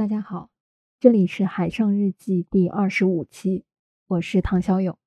[0.00, 0.48] 大家好，
[0.98, 3.64] 这里是海上日记第二十五期，
[4.06, 4.98] 我是唐小友。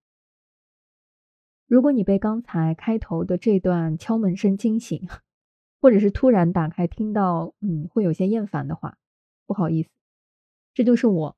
[1.66, 5.10] 如果你被刚才开头的这段敲门声惊醒，
[5.82, 9.00] 或者是突然打开听到，嗯，会有些厌烦的话，
[9.48, 9.90] 不好意思，
[10.76, 11.38] 这就是我，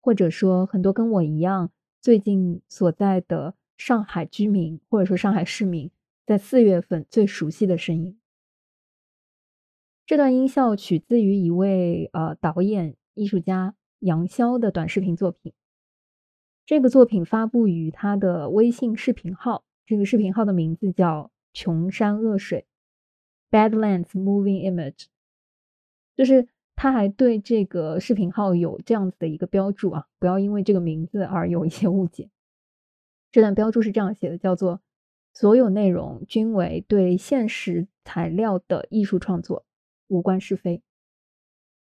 [0.00, 5.90] 或者说很多跟我一样最近所在的上海居民，或者说上海市民，
[6.24, 8.18] 在四月份最熟悉的声音。
[10.06, 15.52] 这段音效取自于一位呃导演艺术家杨潇的短视频作品。
[16.64, 22.66] 这个作品发布于他的微信视频号，这个视频号的名字叫“穷山恶水
[23.50, 25.06] ”（Badlands Moving Image）。
[26.16, 26.46] 就是
[26.76, 32.30] 他还对这个视频号有这样子的一个标注啊，不要因为这个名字而有一些误解。
[33.32, 34.80] 这段标注是这样写的，叫做
[35.34, 39.64] “所有内容均为对现实材料的艺术创作”。
[40.08, 40.82] 无关是非。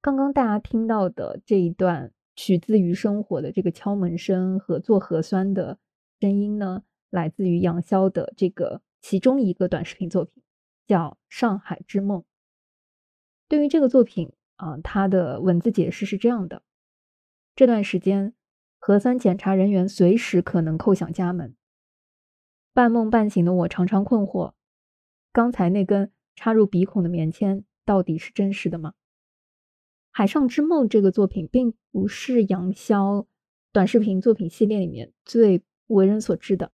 [0.01, 5.79] 刚刚大家听到的这一段取自于生活的这个敲门声和做核酸的
[6.21, 10.43] 声音呢，来自于杨潇的这个其中一个短视频作品，
[10.87, 12.21] 叫《上海之梦》。
[13.49, 16.63] 对于这个作品啊，它的文字解释是这样的：
[17.55, 18.35] 这段时间，
[18.79, 21.55] 核酸检查人员随时可能叩响家门。
[22.73, 24.55] 半梦半醒的我常常困惑，
[25.33, 27.65] 刚才那根插入鼻孔的棉签。
[27.85, 28.91] 到底是真实的吗？
[30.11, 33.27] 《海上之梦》这个作品并不是杨潇
[33.73, 36.71] 短视频作品系列里面最为人所知的。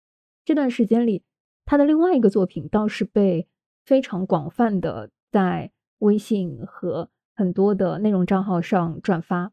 [0.44, 1.22] 这段时间里，
[1.64, 3.46] 他的另外一个作品倒是被
[3.84, 9.52] 非常广泛的在微信和很多的内容账号上转发。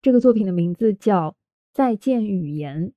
[0.00, 1.32] 这个作品的名字叫
[1.72, 2.88] 《再见语言》。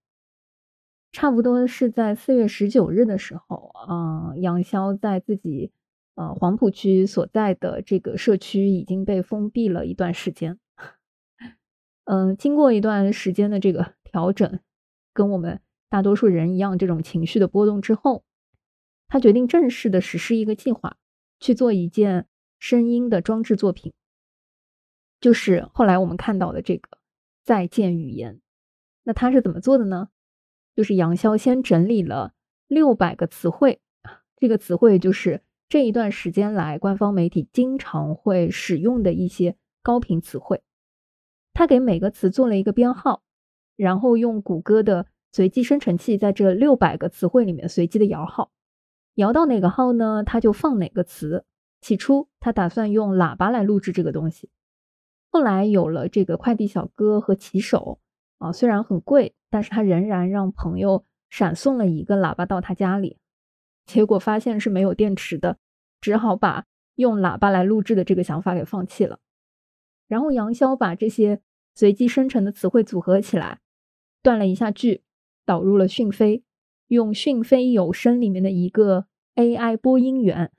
[1.11, 5.73] 差不多是在四月十九日的时候，啊，杨潇在自己。
[6.21, 10.59] 呃，黄浦区所在的这个社区已经被封闭了一段时间。
[12.03, 14.59] 嗯，经过一段时间的这个调整，
[15.13, 18.23] 跟我们大多数人一样，这种情绪的波动之后，
[19.07, 20.97] 他决定正式的实施一个计划，
[21.39, 22.27] 去做一件
[22.59, 23.91] 声音的装置作品，
[25.19, 26.99] 就是后来我们看到的这个
[27.43, 28.41] 再见语言。
[29.05, 30.09] 那他是怎么做的呢？
[30.75, 32.33] 就是杨潇先整理了
[32.67, 33.81] 六百个词汇，
[34.37, 35.41] 这个词汇就是。
[35.71, 40.63] 这一段时间来，官方媒体经常会使用的一些高频词汇，
[41.53, 43.23] 他给每个词做了一个编号，
[43.77, 48.51] 然后用谷歌的随机生成器在这六百个词汇里面随机的摇号，
[49.13, 51.45] 摇到哪个号呢，他就放哪个词。
[51.79, 54.49] 起初他打算用喇叭来录制这个东西，
[55.31, 58.01] 后来有了这个快递小哥和骑手
[58.39, 63.19] 啊，虽然很贵，但是他仍然让朋友闪送了一个喇叭到他家里。
[63.91, 65.57] 结果发现是没有电池的，
[65.99, 66.65] 只好把
[66.95, 69.19] 用喇叭来录制的这个想法给放弃了。
[70.07, 71.41] 然后杨潇把这些
[71.75, 73.59] 随机生成的词汇组合起来，
[74.23, 75.01] 断了一下句，
[75.45, 76.41] 导入了讯飞，
[76.87, 80.49] 用讯飞有声里面的一个 AI 播音员，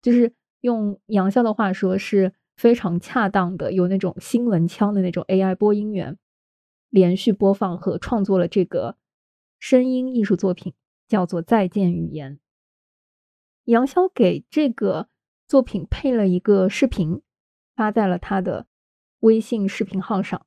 [0.00, 6.16] 就是用杨潇的话说是非常恰当的，有那种新闻腔的那种 AI 播音员，
[6.90, 8.96] 连续播放和创作了这个
[9.58, 10.72] 声音艺术作品。
[11.08, 12.38] 叫做再见语言。
[13.64, 15.08] 杨潇给这个
[15.46, 17.22] 作品配了一个视频，
[17.74, 18.66] 发在了他的
[19.20, 20.46] 微信视频号上，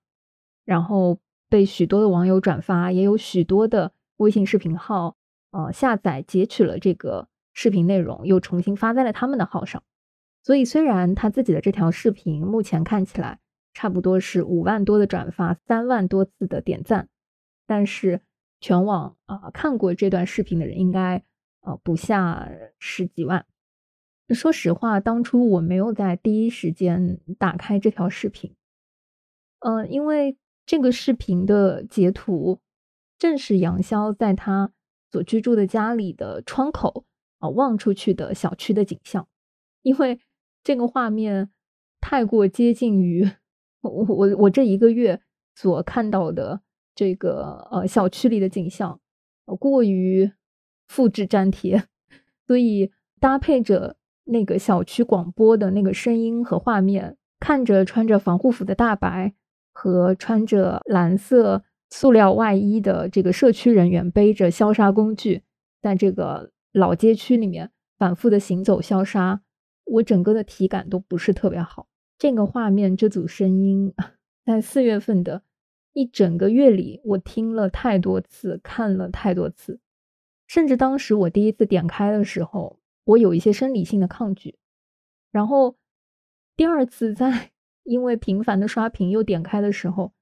[0.64, 1.20] 然后
[1.50, 5.18] 被许多的网友转发，也有许多的微信视频号
[5.52, 9.84] 呃下载截取了这个视频内容，又重新发在了他们的号上。
[10.44, 13.40] 所以虽然他自己的这条视频目前看起来
[13.74, 17.10] 差不多是五万多的转发，三万多次的点赞，
[17.68, 18.22] 但是。
[18.60, 21.24] 全网啊看过这段视频的人应该
[21.62, 23.46] 呃不下十几万。
[24.30, 28.54] 说实话，当初我没有在第一时间打开这条视频，
[29.60, 32.60] 嗯，因为这个视频的截图
[33.18, 34.72] 正是杨潇在他
[35.12, 37.06] 所居住的家里的窗口
[37.40, 39.28] 啊望出去的小区的景象，
[39.82, 40.20] 因为
[40.64, 41.50] 这个画面
[42.00, 43.28] 太过接近于
[43.82, 45.22] 我我我这一个月
[45.56, 46.62] 所看到的。
[47.00, 49.00] 这个呃小区里的景象，
[49.58, 50.34] 过于
[50.90, 51.86] 复制粘贴，
[52.46, 52.92] 所以
[53.22, 59.34] 搭配着那个小区广播的那个声音和画面，看着穿着防护服的大白
[59.72, 65.44] 和穿着蓝色塑料外衣的这个社区人员背着消杀工具，
[65.82, 69.40] 在这个老街区里面反复的行走消杀，
[69.86, 71.88] 我整个的体感都不是特别好。
[72.18, 73.94] 这个画面，这组声音，
[74.46, 75.44] 在四月份的。
[75.94, 79.80] 一整个月里，我听了太多次，看了太多次，
[80.48, 84.58] 甚至当时我第一次点开的时候，我有一些生理性的抗拒。
[85.32, 85.76] 然后
[86.56, 87.52] 第二次在
[87.84, 90.14] 因为频繁的刷屏又点开的时候，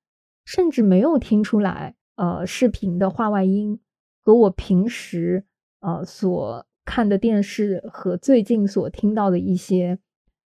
[0.46, 3.80] 甚至没有听出来，呃，视频的话外音
[4.22, 5.46] 和我平时
[5.81, 10.00] 呃所看的电视和最近所听到的一些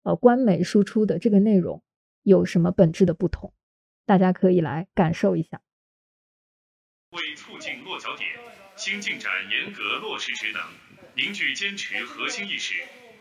[0.02, 1.82] 呃官媒输出的这个内容
[2.24, 3.53] 有什么本质的不同？
[4.06, 5.60] 大家可以来感受一下。
[7.10, 8.28] 为促进落脚点，
[8.76, 10.62] 新进展严格落实职能，
[11.14, 12.74] 凝聚坚持核心意识，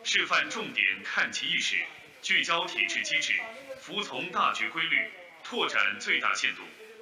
[0.04, 1.78] 示范重点看齐意识。
[2.22, 3.34] 聚焦体制机制，
[3.82, 5.12] 服从大局规律，
[5.44, 6.62] 拓展最大限度，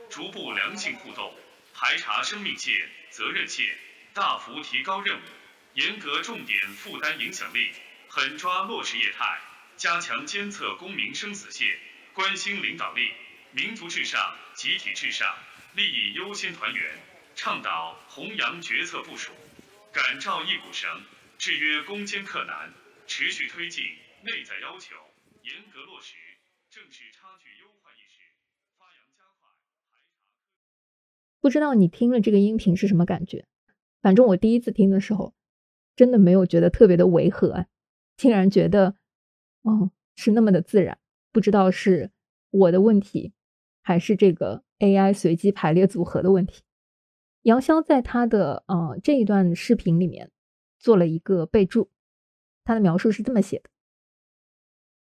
[0.09, 1.31] 逐步良性互动，
[1.75, 2.73] 排查生命线、
[3.11, 3.67] 责任线，
[4.15, 5.21] 大幅提高任务，
[5.75, 7.71] 严格重点负担影响力，
[8.07, 9.39] 狠抓落实业态，
[9.77, 11.67] 加强监测公民生死线，
[12.13, 13.11] 关心领导力，
[13.53, 14.17] 民族至上、
[14.55, 15.27] 集体至上，
[15.75, 16.83] 利益优先团圆，
[17.35, 19.33] 倡导弘扬决策部署，
[19.91, 20.89] 感召一股绳，
[21.37, 22.73] 制约攻坚克难，
[23.07, 23.83] 持续推进
[24.23, 24.95] 内在要求。
[25.43, 26.15] 严格落实，
[26.69, 28.21] 正视差距优化意识，
[28.77, 29.49] 发扬加快
[29.91, 30.07] 排查。
[31.41, 33.45] 不知道你听了这个音频是什么感觉？
[34.01, 35.35] 反正我第一次听的时候，
[35.97, 37.65] 真的没有觉得特别的违和，
[38.15, 38.95] 竟然觉得，
[39.63, 40.99] 哦，是那么的自然。
[41.33, 42.11] 不知道是
[42.49, 43.33] 我的问题，
[43.81, 46.61] 还是这个 AI 随机排列组合的问题。
[47.43, 50.31] 杨潇在他的呃这一段视频里面
[50.77, 51.89] 做了一个备注，
[52.63, 53.69] 他的描述是这么写的。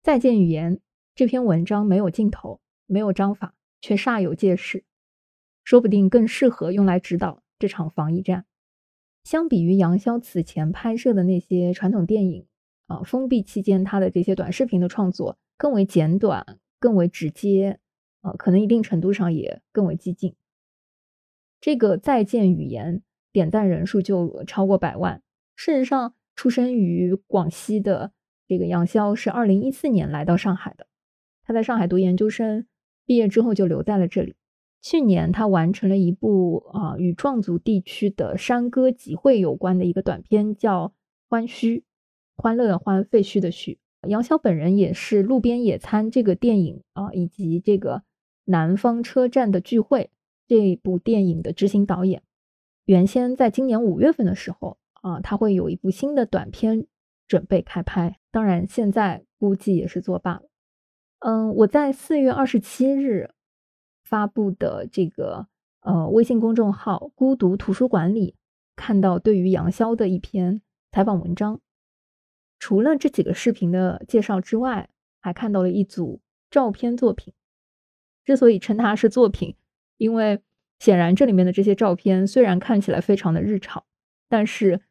[0.04, 0.82] 再见语言
[1.16, 4.84] 这篇文章没有镜头，没有章法，却煞有介事，
[5.64, 8.46] 说不定更适合用来指导这场防疫战。
[9.24, 12.46] 相比于杨潇此前拍摄的那些传统电影，
[12.88, 17.80] 啊，封闭期间他的这些短视频的创作更为简短，更为直接，
[18.26, 20.34] 啊，可能一定程度上也更为激进。
[21.62, 25.22] 这个再见语言点赞人数就超过百万。
[25.56, 28.12] 事实上，出生于广西的。
[28.48, 30.86] 这个杨潇是二零一四年来到上海的，
[31.44, 32.68] 他在上海读研究生，
[33.04, 34.36] 毕业之后就留在了这里。
[34.82, 40.90] 去年他完成了一部啊与壮族地区的山歌集会有关的一个短片，叫
[41.28, 41.80] 《欢墟》，
[42.36, 43.80] 欢乐的欢，废墟的墟。
[44.08, 47.96] 杨潇本人也是《路边野餐》这个电影啊以及这个
[48.46, 50.10] 《南方车站的聚会》
[50.48, 52.24] 这部电影的执行导演。
[52.86, 56.88] 原先在今年五月份的时候啊，他会有一部新的短片。
[57.28, 60.44] 准备开拍，当然现在估计也是作罢了。
[61.18, 63.32] 嗯，我在四月二十七日
[64.04, 65.48] 发布的这个
[65.80, 68.36] 呃微信公众号“孤独图书馆”里
[68.76, 70.62] 看到对于杨潇的一篇
[70.92, 71.60] 采访文章。
[72.60, 76.22] 除了这几个视频的介绍之外，还看到了一组
[76.52, 77.34] 照片作品。
[78.26, 79.56] 之所以称它是作品，
[79.98, 80.42] 因为
[80.80, 83.86] 显然这里面的这些照片虽然看起来非常的日常，
[84.28, 84.82] 但是。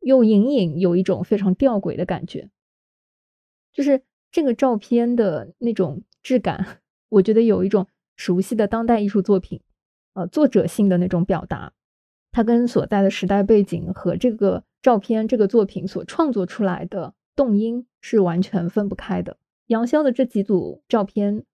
[0.00, 2.48] 又隐隐有一种非常吊诡的感觉，
[3.72, 9.62] 就是这个照片的那种质感，我觉得有一种熟悉的当代艺术作品，
[10.12, 11.72] 呃，作者性的那种表达，
[12.30, 19.38] 它跟所在的时代背景和这个照片这个作品所创作出来的动因是完全分不开的。
[19.66, 21.44] 杨潇的这几组照片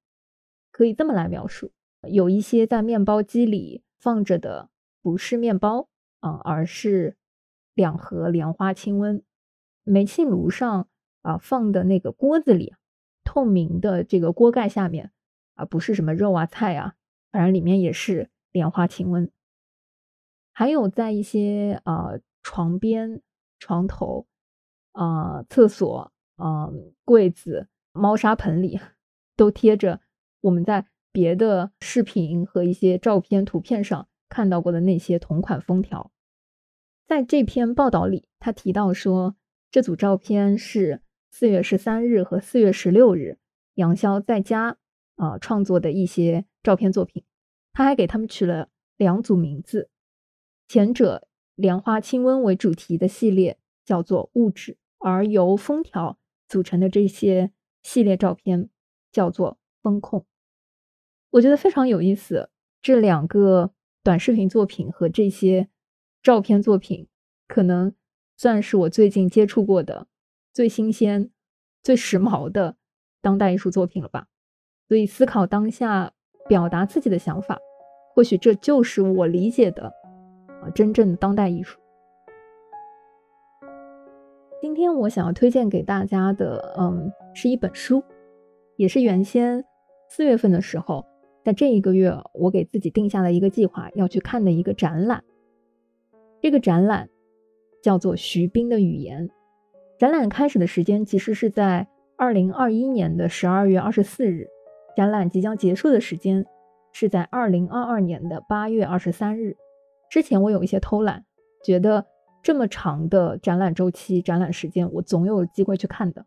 [0.73, 1.71] 可以这么来描述：
[2.09, 5.89] 有一些在面包机里放着的不是面包
[6.19, 7.17] 啊，而是。
[7.75, 9.23] 两盒莲花清瘟，
[9.83, 10.89] 煤气炉上
[11.23, 12.75] 啊放的那个锅子里，
[13.25, 15.11] 透明的这个锅盖下面
[15.55, 16.97] 啊不是什么肉啊菜啊，
[17.31, 19.31] 反正里面也是莲花清瘟。
[20.53, 22.11] 还有在一些啊
[22.43, 23.23] 床边、
[23.59, 24.27] 床头、
[24.93, 26.69] 啊厕所、啊
[27.07, 28.79] 柜子、猫砂盆里，
[29.35, 30.03] 都贴着
[30.43, 36.13] 我们在别的视频和一些照片、图片上看到过的那些同款封条。
[37.07, 39.37] 在这篇报道里，他提到说，
[39.71, 43.39] 这组照片是四月十三日和四月十六日
[43.75, 44.79] 杨潇在家
[45.17, 47.25] 啊创作的一些照片作品。
[47.73, 49.91] 他还给他们取了两组名字，
[50.69, 56.19] 前者莲花清瘟为主题的系列叫做物质，而由封条
[56.49, 58.69] 组成的这些系列照片
[59.11, 60.27] 叫做风控。
[61.33, 62.49] 我觉得非常有意思，
[62.81, 63.73] 这两个
[64.03, 65.69] 短视频作品和这些。
[66.23, 67.09] 照片作品
[67.49, 67.97] 可能
[68.37, 70.07] 算是我最近接触过的
[70.53, 71.31] 最新鲜、
[71.83, 72.77] 最时髦的
[73.21, 74.29] 当代艺术作品了吧。
[74.87, 76.13] 所以思考当下，
[76.49, 77.59] 表达自己的想法，
[78.15, 79.93] 或许这就是我理解的
[80.63, 81.81] 啊真正的当代艺术。
[84.61, 88.05] 今天我想要推荐给大家的，嗯，是一本书，
[88.77, 89.65] 也是原先
[90.09, 91.05] 四月份的时候，
[91.45, 95.25] 在这一个月我给自己定下了一个计划要去看的一个展览。
[96.41, 97.09] 这个展览
[97.83, 99.31] 叫做徐冰的语言。
[99.99, 104.49] 展览开始的时间其实是在二零二一年的十二月二十四日，
[104.97, 106.45] 展览即将结束的时间
[106.93, 109.57] 是在二零二二年的八月二十三日。
[110.11, 111.25] 之前我有一些偷懒，
[111.65, 112.07] 觉得
[112.43, 116.27] 这么长的展览周期、展览时间，我总有机会去看的，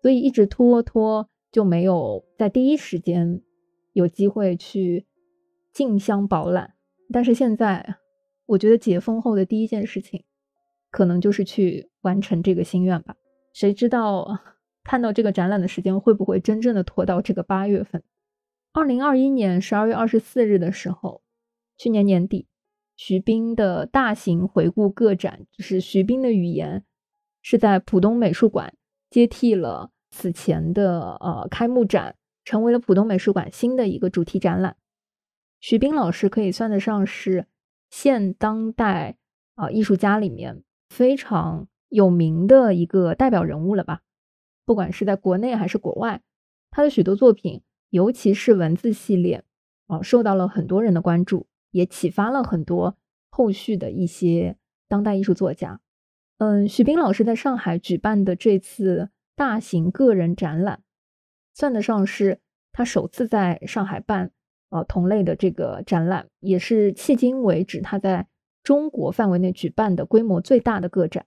[0.00, 3.40] 所以一直拖拖就没有在第一时间
[3.92, 5.06] 有机会去
[5.72, 6.74] 竞相饱览。
[7.12, 7.96] 但是现在，
[8.46, 10.24] 我觉得解封后的第一件事情，
[10.90, 13.16] 可能就是去完成这个心愿吧。
[13.52, 14.40] 谁知道
[14.84, 18.02] 看到这个展览的时间会不会真正的拖到这个八月份？
[18.72, 21.22] 二零二一年十二月二十四日的时候，
[21.76, 22.46] 去年年底。
[23.00, 26.84] 徐冰的大型回顾个展，就是徐冰的语言，
[27.40, 28.74] 是在浦东美术馆
[29.08, 32.16] 接替了此前的呃开幕展，
[32.48, 34.78] 成为了浦东美术馆新的一个主题展览。
[35.60, 37.44] 徐冰老师可以算得上是
[37.90, 39.18] 现当代
[39.54, 44.00] 啊艺术家里面非常有名的一个代表人物了吧？
[44.64, 46.22] 不管是在国内还是国外，
[46.70, 49.44] 他的许多作品，尤其是文字系列
[49.88, 51.46] 啊，受到了很多人的关注。
[51.70, 52.96] 也启发了很多
[53.28, 54.56] 后续的一些
[54.88, 55.82] 当代艺术作家。
[56.38, 60.82] 嗯，徐冰老师在上海举办的这次大型个人展览，
[61.58, 62.38] 算得上是
[62.70, 64.30] 他首次在上海办
[64.70, 68.28] 呃同类的这个展览，也是迄今为止他在
[68.62, 71.26] 中国范围内举办的规模最大的个展。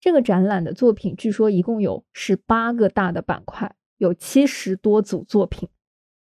[0.00, 5.68] 这个展览的作品据说一共有十八个大的板块，有七十多组作品，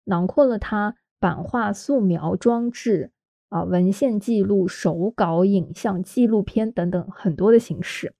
[0.04, 0.96] 囊括了他。
[1.20, 3.10] 版画、素描、装置
[3.48, 8.14] 啊、文献记录、手稿、影像、纪录片等等很多的形式，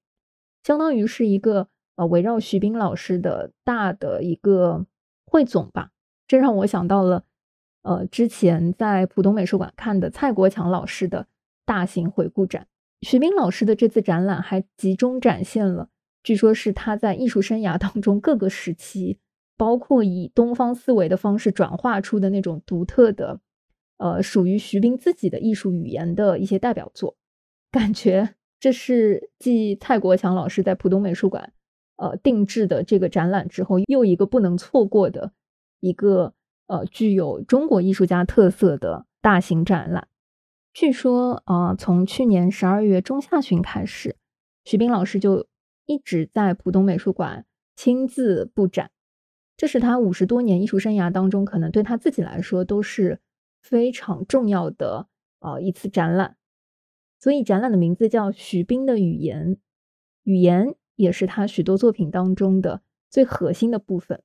[0.64, 1.68] 相当于是一个
[1.99, 4.87] 呃围绕徐冰老师的大的一个
[5.26, 5.90] 汇总吧。
[6.26, 7.25] 这让我想到了
[7.83, 11.26] 呃之前在浦东美术馆看的蔡国强老师的
[11.67, 12.67] 大型回顾展。
[13.02, 15.90] 徐冰老师的这次展览还集中展现了，
[16.23, 19.19] 据说是他在艺术生涯当中各个时期。
[19.59, 23.40] 包括以东方思维的方式转化出的那种独特的，
[23.97, 27.17] 呃，属于徐冰自己的艺术语言的一些代表作，
[27.73, 31.52] 感觉这是继蔡国强老师在浦东美术馆，
[31.99, 35.33] 呃，定制的这个展览之后，又一个不能错过的
[35.81, 36.33] 一个
[36.69, 40.09] 呃具有中国艺术家特色的大型展览。
[40.73, 44.17] 据说啊，从去年十二月中下旬开始，
[44.64, 45.49] 徐冰老师就
[45.87, 48.90] 一直在浦东美术馆亲自布展。
[49.57, 53.21] 这是他五十多年艺术生涯当中，可能对他自己来说都是
[53.61, 55.09] 非常重要的
[55.40, 56.37] 呃一次展览。
[57.19, 59.59] 所以展览的名字叫徐冰的语言，
[60.23, 64.21] 语言也是他许多作品当中的最核心的部分。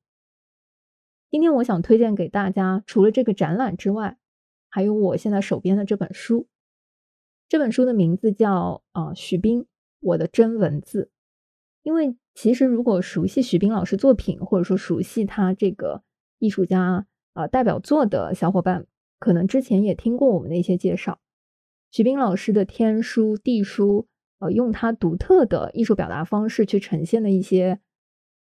[1.29, 4.17] 今天我想推荐给大家，除了这个展览之外，
[4.69, 6.47] 还有我现在手边的这本书。
[7.47, 9.67] 这本书的名字叫啊徐冰，
[9.99, 11.11] 我的真文字。
[11.83, 16.03] 因为其实，如果熟悉徐冰老师作品，或者说熟悉他这个
[16.39, 18.87] 艺术家啊代表作的小伙伴，
[19.19, 21.19] 可能之前也听过我们的一些介绍。
[21.91, 24.07] 徐冰老师的天书、地书，
[24.43, 27.79] 呃，用他独特的艺术表达方式去呈现的一些，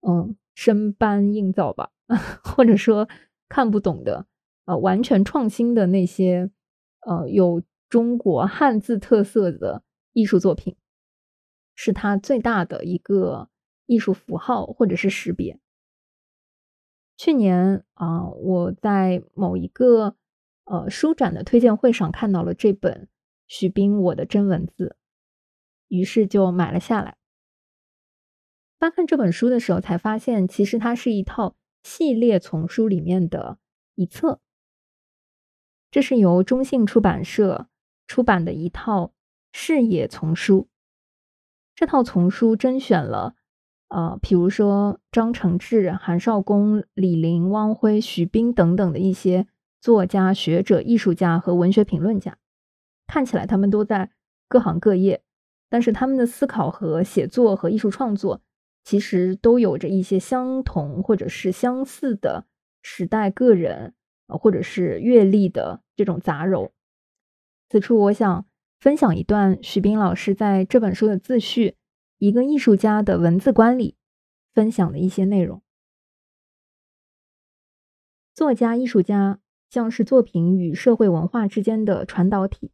[0.01, 1.93] 嗯，生搬硬造吧，
[2.43, 3.09] 或者说
[3.49, 4.27] 看不懂的，
[4.65, 6.51] 呃，完全创新的那些，
[7.01, 10.77] 呃，有中国汉字特色的艺术作品。
[11.79, 13.51] 是他最大的一个
[13.85, 15.61] 艺术符号或者是识别。
[17.19, 20.17] 去年啊，我在某一个
[20.65, 23.09] 呃书展的推荐会上看到了这本
[23.47, 24.97] 徐斌《我的真文字》，
[25.89, 27.17] 于是就买了下来。
[28.79, 33.59] 翻看这本书的时候，才发现其实它是一套系列丛书里面的
[33.95, 34.41] 一册。
[35.91, 37.69] 这是由中信出版社
[38.07, 39.13] 出版的一套
[39.53, 40.69] 视野丛书。
[41.75, 43.35] 这套丛书甄选了，
[43.89, 49.47] 呃，比如说张承志、韩少功、李林、汪辉、徐冰等等的一些
[49.81, 52.37] 作家、学者、艺术家和文学评论家。
[53.07, 54.11] 看起来他们都在
[54.49, 55.23] 各行各业，
[55.69, 58.41] 但是他们的思考和写作和艺术创作
[58.85, 62.47] 其实都有着一些相同或者是相似的
[62.83, 63.95] 时代、个人
[64.27, 66.71] 啊，或者是阅历的这种杂糅。
[67.69, 68.47] 此处我想。
[68.79, 71.71] 分享一段徐冰老师在这本书的自序
[72.19, 73.97] 《一个艺术家的文字观》里
[74.53, 75.63] 分享的一些内容。
[78.35, 82.71] 作家、艺术家像是作品与社会文化之间的传导体，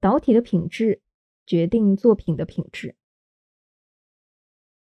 [0.00, 1.02] 导体的品质
[1.46, 2.96] 决定作品的品质。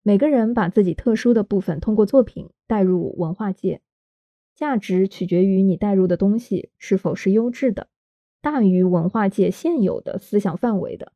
[0.01, 3.81] 每个人把自己特殊的部分通过作品带入文化界，
[4.55, 7.89] 价值取决于你带入的东西是否是优质的。
[8.41, 11.11] 大于文化界现有的思想范围的，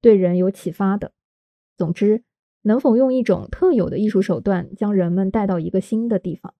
[0.00, 1.12] 对人有启发的。
[1.76, 2.24] 总之，
[2.62, 6.54] 能否用一种特有的艺术手段将人们带到一个新的地方，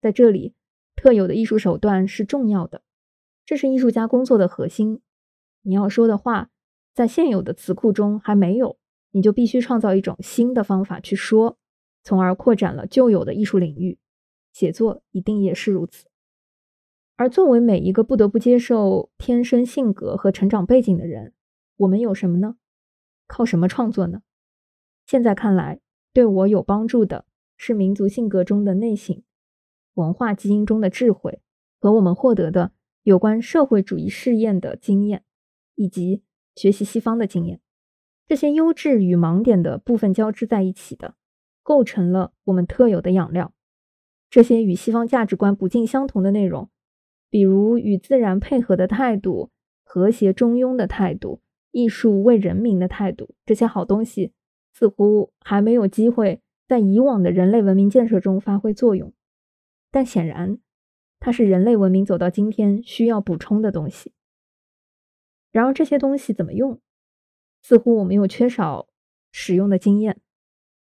[0.00, 0.54] 在这里
[0.96, 2.82] 特有的艺术手段是重要的，
[3.44, 5.02] 这是艺术家工作的核心。
[5.60, 6.50] 你要说的话，
[6.94, 8.78] 在现有的词库中还没有，
[9.10, 11.58] 你就必须创造一种新的方法去说，
[12.04, 13.98] 从而扩展了旧有的艺术领域。
[14.52, 16.06] 写作一定也是如此。
[17.16, 21.32] 而作为每一个不得不接受天生性格和成长背景的人，
[21.78, 22.56] 我们有什么呢？
[23.26, 24.22] 靠什么创作呢？
[25.04, 25.80] 现在看来，
[26.12, 27.24] 对我有帮助的
[27.56, 29.20] 是民族性格中的内省、
[29.94, 31.40] 文化基因中的智慧
[31.80, 32.70] 和我们获得的
[33.02, 35.24] 有关社会主义试验的经验，
[35.74, 36.22] 以及
[36.54, 37.60] 学习西方的经验。
[38.26, 41.14] 这些优质与盲点的部分交织在一起的，
[41.62, 43.52] 构成了我们特有的养料。
[44.30, 46.70] 这些与西方价值观不尽相同的内容。
[47.30, 49.50] 比如与自然配合的态度、
[49.82, 51.40] 和谐中庸的态度、
[51.72, 54.32] 艺术为人民的态度，这些好东西
[54.72, 59.12] 似乎还没有机会在以往的人类文明建设中发挥作用。
[59.90, 60.58] 但显然，
[61.18, 64.12] 它是人类文明走到今天需要补充的东西。
[65.54, 66.80] 然而，这些东西怎么用？
[67.62, 68.88] 似乎我们又缺少
[69.30, 70.20] 使用的经验，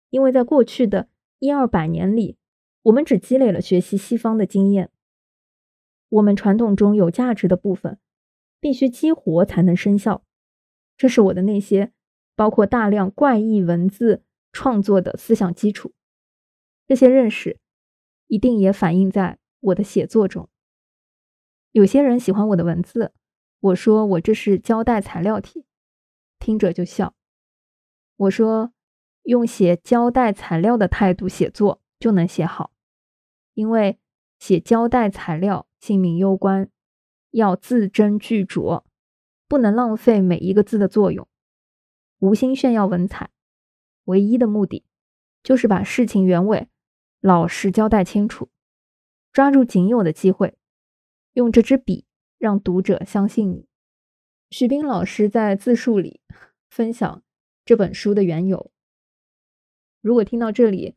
[0.10, 1.08] 因为在过去的
[1.39, 2.38] 一二百年里，
[2.82, 4.91] 我们只积累了学习西方的经验。
[6.10, 7.97] 我们传统中有价值的部分，
[8.60, 10.25] 必须激活才能生效。
[10.97, 11.93] 这是我的那些
[12.36, 15.93] 包括大量怪异文字创作的思想基础。
[16.86, 17.58] 这些认识
[18.27, 20.49] 一定也反映在我的写作中。
[21.71, 23.13] 有些人喜欢我的文字，
[23.59, 25.65] 我说我这是胶带材料题，
[26.39, 27.15] 听着就笑。
[28.15, 28.73] 我说
[29.23, 32.71] 用写胶带材料的态度写作就能写好，
[33.53, 33.99] 因为
[34.39, 35.65] 写胶带材料。
[35.79, 36.71] 性命攸关，
[37.29, 38.83] 要字斟句酌，
[39.47, 41.27] 不能浪费每一个字的作用。
[42.17, 43.29] 无心炫耀文采，
[44.05, 44.83] 唯一的目的
[45.43, 46.67] 就是把事情原委
[47.21, 48.49] 老实交代清楚，
[49.31, 50.57] 抓住仅有的机会，
[51.33, 52.06] 用这支笔
[52.38, 53.67] 让读者相信你。
[54.50, 56.21] 徐斌老师在自述里
[56.69, 57.23] 分享
[57.65, 58.71] 这本书的缘由。
[60.02, 60.95] 如果听到这里，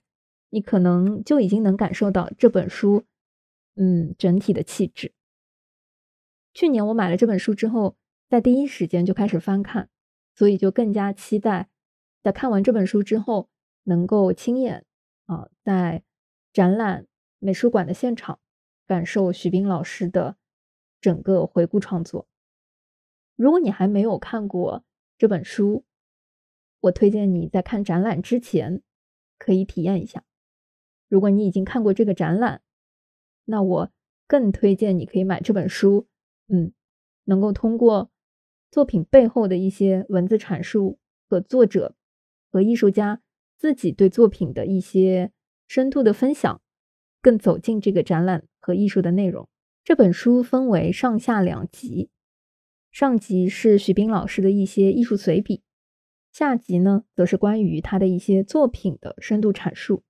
[0.51, 3.05] 你可能就已经能感受到这本书。
[3.77, 5.15] 嗯，整体的气质。
[6.53, 7.97] 去年我买了这本书之后，
[8.29, 9.89] 在第一时间就开始翻看，
[10.35, 11.71] 所以就更加期待
[12.23, 13.49] 在看完这本书之后，
[13.85, 14.85] 能够亲眼
[15.27, 16.03] 啊，在
[16.53, 17.07] 展览
[17.39, 18.41] 美术馆的现场
[18.87, 20.37] 感受徐冰老师的
[21.01, 22.27] 整个回顾创作。
[23.37, 24.85] 如果你还没有看过
[25.19, 25.85] 这本书，
[26.81, 28.83] 我推荐你在看展览之前
[29.39, 30.25] 可以体验一下。
[31.09, 32.63] 如果你已经看过这个展览，
[33.47, 33.93] 那我
[34.27, 36.07] 更推荐你可以买这本书，
[36.47, 36.73] 嗯，
[37.25, 38.11] 能够通过
[38.71, 41.97] 作品背后的一些文字阐述和作者
[42.49, 43.21] 和艺术家
[43.59, 45.33] 自己对作品的一些
[45.67, 46.63] 深度的分享，
[47.21, 49.49] 更走进这个展览和艺术的内容。
[49.83, 52.11] 这本书分为上下两集，
[52.91, 55.63] 上集是徐斌老师的一些艺术随笔，
[56.33, 60.05] 下集呢则是关于他的一些作品的深度阐述。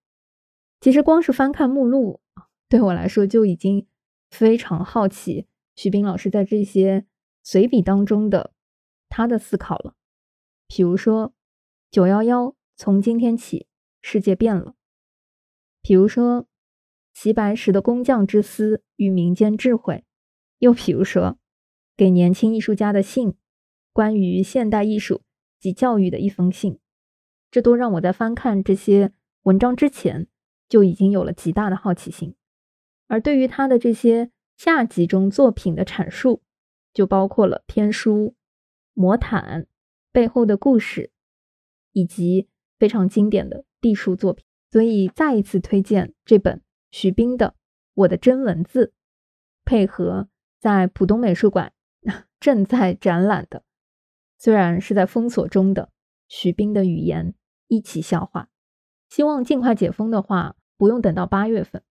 [0.81, 2.21] 其实光是翻看目录。
[2.69, 3.89] 对我来说就已经
[4.31, 7.05] 非常好奇徐冰老师在这些
[7.43, 8.53] 随笔当中的
[9.09, 9.97] 他的思考了。
[10.69, 11.35] 比如说
[11.91, 13.67] “九幺幺从今天起，
[14.03, 14.77] 世界变了”，
[15.83, 16.47] 比如说
[17.23, 20.07] “齐白石的工匠之思与民间智慧”，
[20.59, 21.39] 又比如说
[21.95, 23.35] “给年轻艺术家的信”，
[23.93, 25.21] 关于现代艺术
[25.59, 26.79] 及教育的一封信，
[27.51, 30.29] 这都让我在翻看这些文章之前
[30.67, 32.35] 就已经有了极大的好奇心。
[33.07, 36.41] 而对于他的这些下集中作品的阐述，
[36.95, 38.35] 就包括了天书、
[38.95, 39.67] 魔毯
[40.11, 41.11] 背后的故事，
[41.93, 44.47] 以及非常经典的地书作品。
[44.73, 47.49] 所以再一次推荐这本徐冰的
[47.95, 48.87] 《我的真文字》，
[49.65, 51.73] 配合在浦东美术馆
[52.41, 53.63] 正在展览的，
[54.39, 55.93] 虽然是在封锁中的
[56.27, 57.35] 徐冰的语言
[57.69, 58.49] 一起消化。
[59.09, 61.83] 希望尽快解封的话，不用等到八月份。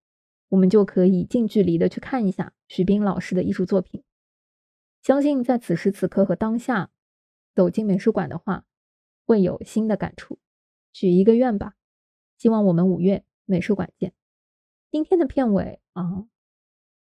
[0.48, 4.04] 我们就可以近距离的去看一下徐冰老师的艺术作品。
[5.02, 6.90] 相信在此时此刻和当下
[7.54, 8.66] 走进美术馆的话，
[9.26, 10.40] 会有新的感触。
[10.92, 11.76] 许一个愿吧，
[12.38, 14.14] 希望我们五月美术馆见。
[14.92, 16.26] 今天的片尾啊，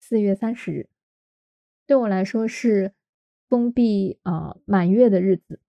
[0.00, 0.88] 四月三十日，
[1.86, 2.94] 对我来说是
[3.48, 5.60] 封闭啊满月的日子，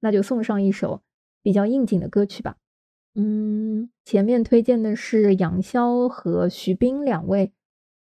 [0.00, 1.02] 那就送上一首
[1.40, 2.58] 比较应景的歌曲吧。
[3.14, 7.54] 嗯，前面推荐的是杨潇和徐冰两位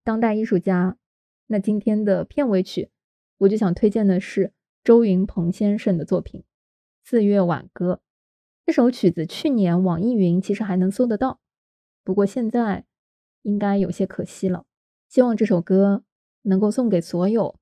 [0.03, 0.97] 当代艺术家。
[1.45, 2.89] 那今天的片尾曲，
[3.37, 4.53] 我就想推荐的是
[4.83, 6.41] 周云鹏先生的作品
[7.03, 8.01] 《四月挽歌》。
[8.65, 11.39] 这首曲子去年网易云其实还能搜得到，
[12.03, 12.85] 不过现在
[13.45, 14.65] 应该有些可惜了。
[15.07, 16.03] 希望这首歌
[16.41, 17.55] 能够送给所有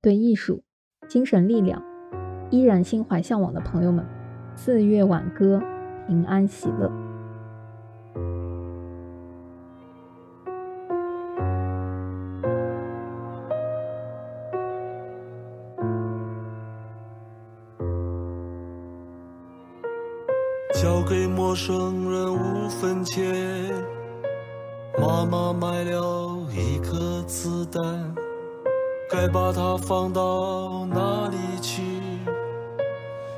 [0.00, 0.62] 对艺术、
[1.08, 1.82] 精神力量
[2.50, 4.06] 依然心怀向往的朋友们。
[4.54, 5.60] 四月挽歌，
[6.06, 6.92] 平安喜乐。
[20.74, 23.24] 交给陌生人五分钱，
[25.10, 27.82] 妈妈买了一颗子弹，
[29.10, 31.82] 该把它放到哪里去？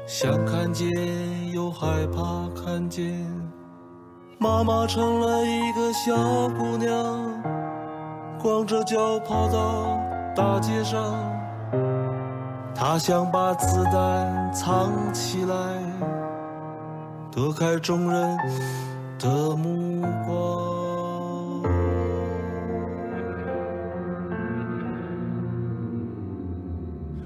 [0.07, 0.87] 想看见
[1.51, 3.27] 又害怕看见，
[4.37, 6.15] 妈妈成了一个小
[6.59, 6.93] 姑娘，
[8.39, 9.99] 光着脚跑到
[10.37, 11.01] 大街上，
[12.75, 15.57] 她想把子弹藏起来。
[17.31, 18.37] 躲开众人
[19.19, 20.82] 的目光，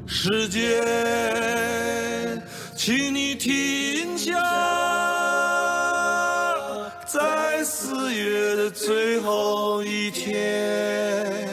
[0.09, 0.63] 时间，
[2.77, 4.33] 请你停下，
[7.07, 11.49] 在四月的最后一天，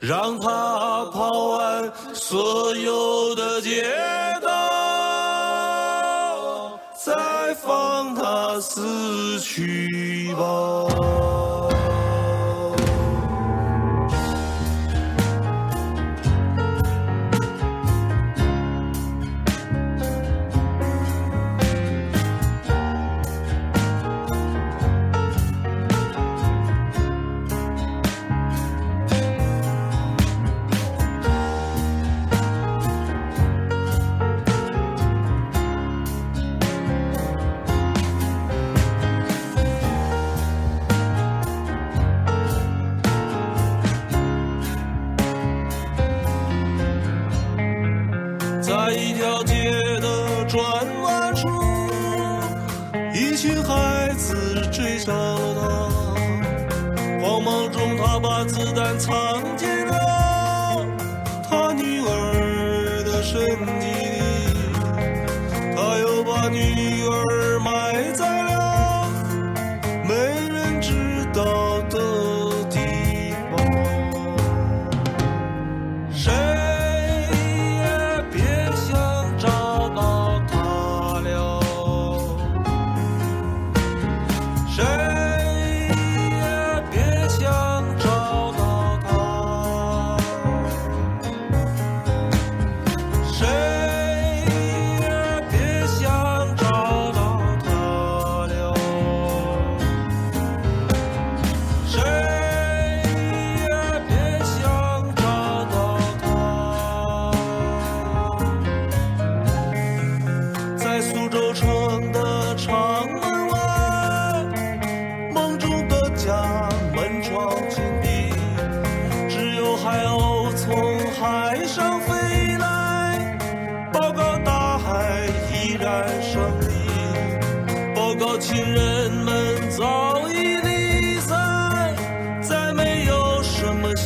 [0.00, 3.84] 让它跑完所有的街
[4.42, 4.50] 道。
[7.04, 11.41] 再放它死去吧。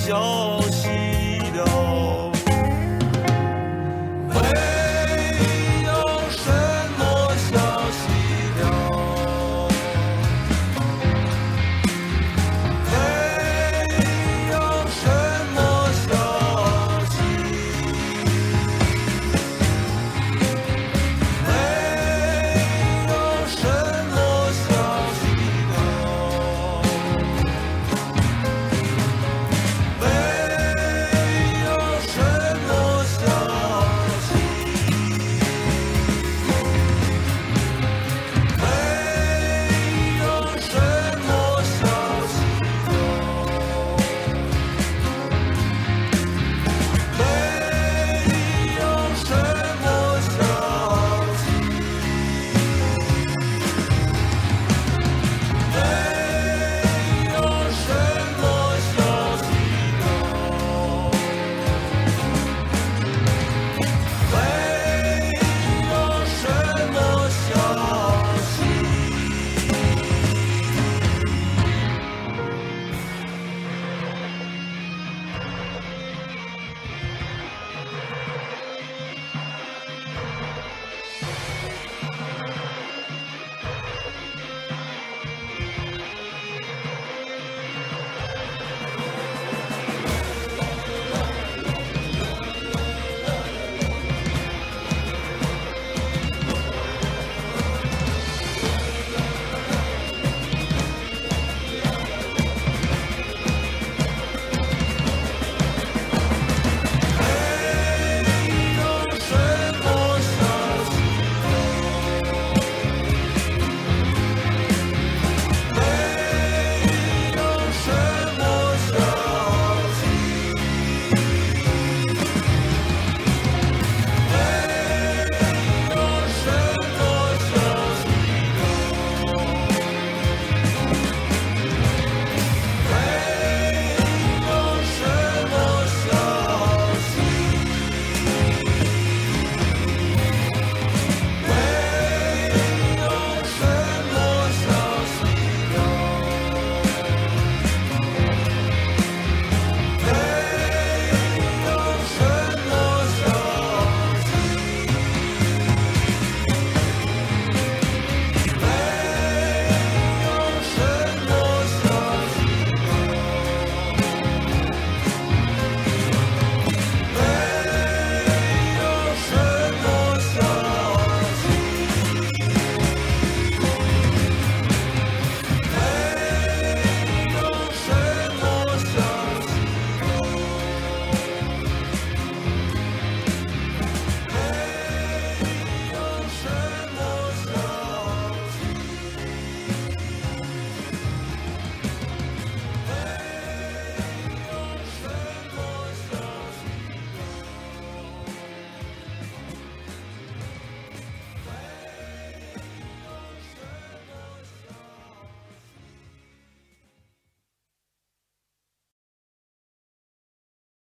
[0.07, 0.66] yo